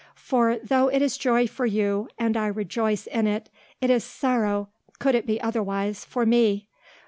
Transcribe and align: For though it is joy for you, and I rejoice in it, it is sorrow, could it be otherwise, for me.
For 0.15 0.57
though 0.57 0.87
it 0.87 1.03
is 1.03 1.15
joy 1.15 1.45
for 1.45 1.67
you, 1.67 2.09
and 2.17 2.35
I 2.35 2.47
rejoice 2.47 3.05
in 3.05 3.27
it, 3.27 3.51
it 3.81 3.91
is 3.91 4.03
sorrow, 4.03 4.69
could 4.97 5.13
it 5.13 5.27
be 5.27 5.39
otherwise, 5.39 6.05
for 6.05 6.25
me. 6.25 6.67